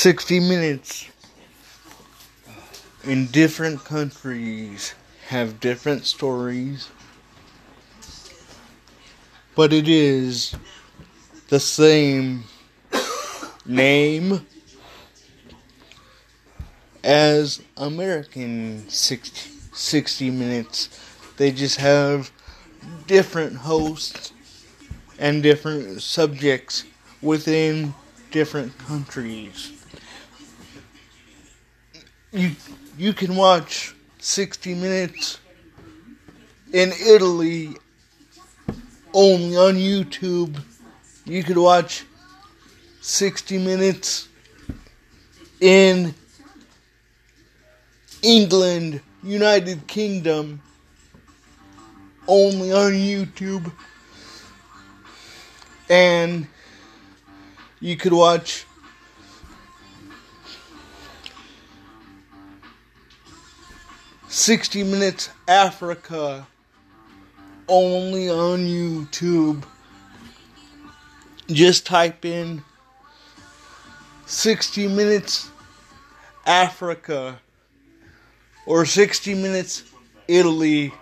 60 0.00 0.40
minutes 0.40 1.10
in 3.04 3.26
different 3.26 3.84
countries 3.84 4.94
have 5.28 5.60
different 5.60 6.06
stories, 6.06 6.88
but 9.54 9.74
it 9.74 9.88
is 9.88 10.54
the 11.50 11.60
same 11.60 12.44
name 13.66 14.46
as 17.04 17.60
American 17.76 18.88
60, 18.88 19.50
60 19.74 20.30
minutes. 20.30 20.88
They 21.36 21.50
just 21.50 21.76
have 21.76 22.30
different 23.06 23.54
hosts 23.54 24.32
and 25.18 25.42
different 25.42 26.00
subjects 26.00 26.86
within 27.20 27.92
different 28.30 28.78
countries. 28.78 29.79
You 32.32 32.52
you 32.96 33.12
can 33.12 33.34
watch 33.34 33.92
60 34.20 34.74
minutes 34.76 35.40
in 36.72 36.92
Italy 36.92 37.74
only 39.12 39.56
on 39.56 39.74
YouTube. 39.74 40.56
You 41.24 41.42
could 41.42 41.58
watch 41.58 42.04
60 43.00 43.58
minutes 43.58 44.28
in 45.60 46.14
England, 48.22 49.00
United 49.24 49.88
Kingdom 49.88 50.62
only 52.28 52.72
on 52.72 52.92
YouTube. 52.92 53.72
And 55.88 56.46
you 57.80 57.96
could 57.96 58.12
watch 58.12 58.66
Sixty 64.32 64.84
Minutes 64.84 65.28
Africa 65.48 66.46
only 67.66 68.30
on 68.30 68.60
YouTube. 68.60 69.64
Just 71.48 71.84
type 71.84 72.24
in 72.24 72.62
60 74.26 74.86
Minutes 74.86 75.50
Africa 76.46 77.40
or 78.66 78.86
60 78.86 79.34
Minutes 79.34 79.82
Italy 80.28 80.94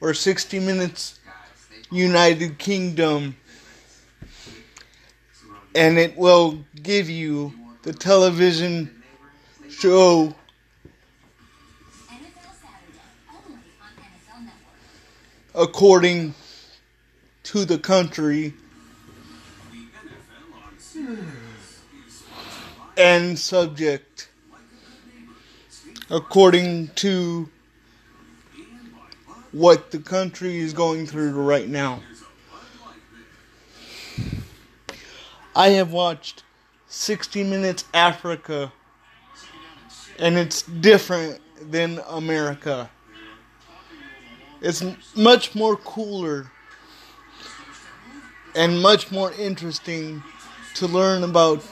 or 0.00 0.14
60 0.14 0.60
Minutes 0.60 1.18
United 1.90 2.58
Kingdom 2.58 3.34
and 5.74 5.98
it 5.98 6.16
will 6.16 6.64
give 6.80 7.10
you 7.10 7.52
the 7.82 7.92
television 7.92 9.02
show 9.68 10.32
according 15.54 16.34
to 17.44 17.64
the 17.64 17.78
country 17.78 18.54
and 22.96 23.38
subject 23.38 24.28
according 26.10 26.88
to 26.88 27.48
what 29.52 29.90
the 29.90 29.98
country 29.98 30.58
is 30.58 30.72
going 30.72 31.06
through 31.06 31.30
right 31.32 31.68
now. 31.68 32.02
I 35.54 35.70
have 35.70 35.92
watched 35.92 36.44
60 36.88 37.44
Minutes 37.44 37.84
Africa, 37.92 38.72
and 40.18 40.38
it's 40.38 40.62
different 40.62 41.40
than 41.70 42.00
America. 42.08 42.90
It's 44.62 44.84
much 45.16 45.56
more 45.56 45.76
cooler 45.76 46.48
and 48.54 48.80
much 48.80 49.10
more 49.10 49.32
interesting 49.32 50.22
to 50.74 50.86
learn 50.86 51.24
about 51.24 51.64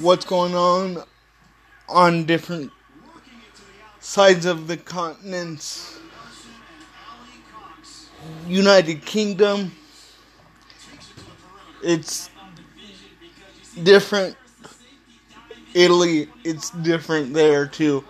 what's 0.00 0.24
going 0.24 0.54
on 0.54 1.04
on 1.86 2.24
different 2.24 2.72
sides 4.00 4.46
of 4.46 4.68
the 4.68 4.78
continents. 4.78 6.00
United 8.46 9.04
Kingdom. 9.04 9.70
It's 11.82 12.30
different. 13.82 14.34
Italy, 15.74 16.28
it's 16.42 16.70
different 16.70 17.34
there 17.34 17.66
too. 17.66 18.02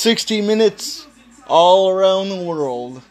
60 0.00 0.40
minutes 0.40 1.06
all 1.46 1.90
around 1.90 2.30
the 2.30 2.42
world. 2.42 3.02